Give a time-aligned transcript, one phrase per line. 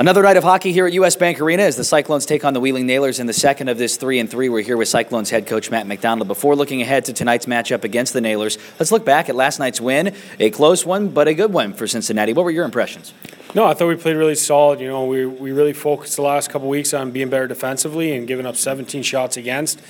[0.00, 2.60] Another night of hockey here at US Bank Arena as the Cyclones take on the
[2.60, 4.48] Wheeling Nailers in the second of this 3 and 3.
[4.48, 6.26] We're here with Cyclones head coach Matt Macdonald.
[6.26, 9.78] Before looking ahead to tonight's matchup against the Nailers, let's look back at last night's
[9.78, 10.14] win.
[10.38, 12.32] A close one, but a good one for Cincinnati.
[12.32, 13.12] What were your impressions?
[13.52, 14.78] No, I thought we played really solid.
[14.78, 18.28] You know, we, we really focused the last couple weeks on being better defensively and
[18.28, 19.80] giving up 17 shots against.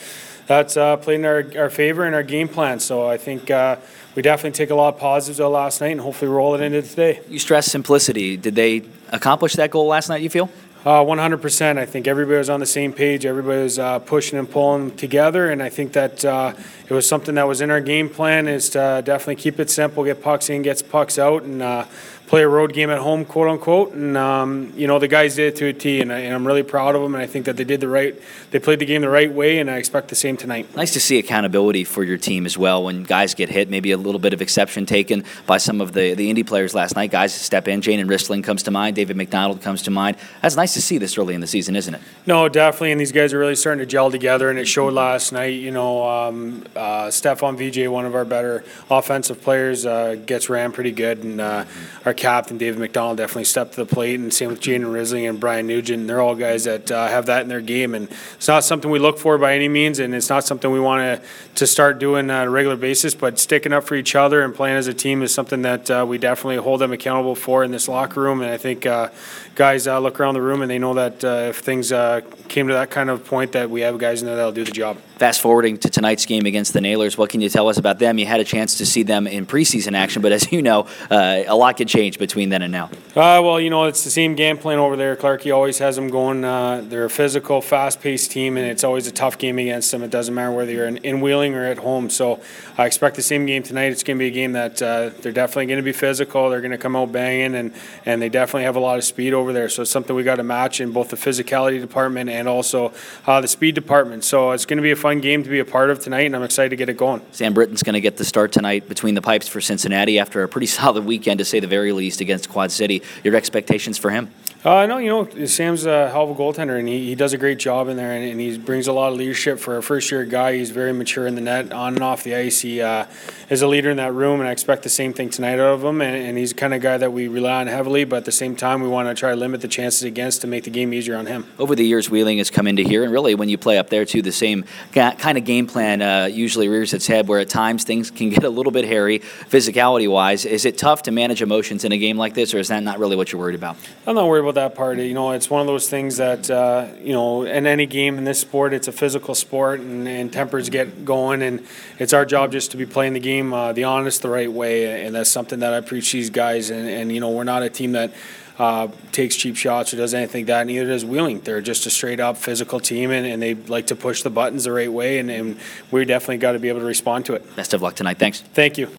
[0.46, 2.81] That's uh, played in our, our favor in our game plan.
[2.81, 3.77] So I think uh,
[4.14, 6.81] we definitely take a lot of positives out last night and hopefully roll it into
[6.81, 7.21] today.
[7.29, 8.39] You stressed simplicity.
[8.39, 10.49] Did they accomplish that goal last night, you feel?
[10.83, 11.77] Uh, 100%.
[11.77, 13.27] I think everybody was on the same page.
[13.27, 16.54] Everybody was uh, pushing and pulling together, and I think that uh,
[16.89, 18.49] it was something that was in our game plan.
[18.49, 21.85] Is to definitely keep it simple, get pucks in, get pucks out, and uh,
[22.31, 23.93] play a road game at home, quote unquote.
[23.93, 26.63] And um, you know the guys did it to a T, and, I, am really
[26.63, 27.15] proud of them.
[27.15, 28.15] And I think that they did the right,
[28.53, 30.75] they played the game the right way, and I expect the same tonight.
[30.76, 32.84] Nice to see accountability for your team as well.
[32.84, 36.15] When guys get hit, maybe a little bit of exception taken by some of the
[36.15, 37.11] the Indy players last night.
[37.11, 37.81] Guys step in.
[37.83, 38.95] Jaden Risling comes to mind.
[38.95, 40.17] David McDonald comes to mind.
[40.41, 42.01] That's nice to see this early in the season, isn't it?
[42.27, 42.92] No, definitely.
[42.92, 45.55] And these guys are really starting to gel together, and it showed last night.
[45.55, 50.73] You know, um, uh, Stefan VJ, one of our better offensive players, uh, gets ran
[50.73, 51.65] pretty good, and uh,
[52.05, 55.41] our captain David McDonald definitely stepped to the plate, and same with Jaden Risling and
[55.41, 56.07] Brian Nugent.
[56.07, 58.99] They're all guys that uh, have that in their game, and it's not something we
[58.99, 62.31] look for by any means, and it's not something we want to to start doing
[62.31, 63.15] on a regular basis.
[63.15, 66.05] But sticking up for each other and playing as a team is something that uh,
[66.09, 69.09] we definitely hold them accountable for in this locker room, and I think uh,
[69.55, 72.69] guys uh, look around the room and they know that uh, if things uh, came
[72.69, 74.98] to that kind of point, that we have guys in there that'll do the job.
[75.16, 78.16] Fast forwarding to tonight's game against the Nailers, what can you tell us about them?
[78.16, 81.42] You had a chance to see them in preseason action, but as you know, uh,
[81.47, 82.86] a lot can change between then and now.
[83.14, 85.16] Uh, well, you know, it's the same game plan over there.
[85.16, 86.42] Clarky always has them going.
[86.42, 90.03] Uh, they're a physical, fast-paced team, and it's always a tough game against them.
[90.03, 92.08] It doesn't matter whether you're in, in Wheeling or at home.
[92.08, 92.41] So
[92.78, 93.92] I expect the same game tonight.
[93.92, 96.48] It's going to be a game that they're definitely going to be physical.
[96.48, 97.75] They're going to come out banging, and,
[98.06, 99.69] and they definitely have a lot of speed over there.
[99.69, 102.93] So it's something we got to match in both the physicality department and also
[103.27, 104.25] uh, the speed department.
[104.25, 106.34] So it's going to be a fun game to be a part of tonight, and
[106.34, 107.23] I'm excited to get it going.
[107.31, 110.49] Sam Brittain's going to get the start tonight between the pipes for Cincinnati after a
[110.49, 113.03] pretty solid weekend, to say the very least, against Quad City.
[113.22, 114.33] Your expectations for him?
[114.62, 117.38] Uh, no, you know, Sam's a hell of a goaltender, and he, he does a
[117.38, 120.10] great job in there, and, and he brings a lot of leadership for a first
[120.10, 120.54] year guy.
[120.54, 122.60] He's very mature in the net, on and off the ice.
[122.60, 123.06] He uh,
[123.49, 125.82] is a leader in that room, and I expect the same thing tonight out of
[125.82, 126.03] him.
[126.03, 128.32] And, and he's the kind of guy that we rely on heavily, but at the
[128.32, 130.93] same time, we want to try to limit the chances against to make the game
[130.93, 131.47] easier on him.
[131.59, 134.04] Over the years, Wheeling has come into here, and really, when you play up there
[134.04, 137.84] too, the same kind of game plan uh, usually rears its head, where at times
[137.84, 140.44] things can get a little bit hairy, physicality wise.
[140.44, 142.99] Is it tough to manage emotions in a game like this, or is that not
[142.99, 143.78] really what you're worried about?
[144.06, 144.99] I'm not worried about that part.
[144.99, 148.25] You know, it's one of those things that uh, you know, in any game in
[148.25, 151.66] this sport, it's a physical sport, and, and, tempers get going, and
[151.99, 155.05] it's our job just to be playing the game uh, the honest, the right way,
[155.05, 156.71] and that's something that I preach these guys.
[156.71, 158.12] And, and you know, we're not a team that.
[158.59, 160.67] Uh, takes cheap shots or does anything like that.
[160.67, 161.41] Neither does Wheeling.
[161.41, 164.65] They're just a straight up physical team, and, and they like to push the buttons
[164.65, 165.19] the right way.
[165.19, 165.59] And, and
[165.91, 167.56] we definitely got to be able to respond to it.
[167.56, 168.19] Best of luck tonight.
[168.19, 168.43] Thanks.
[168.43, 168.87] Thank you.